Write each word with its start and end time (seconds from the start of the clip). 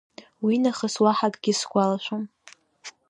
Уи 0.45 0.55
нахыс 0.63 0.95
уаҳа 1.03 1.27
акгьы 1.29 1.53
сгәалашәом. 1.59 2.23